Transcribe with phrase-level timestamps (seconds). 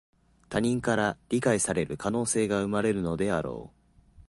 [0.49, 3.77] 他人から理解される可能性が生まれるのだろう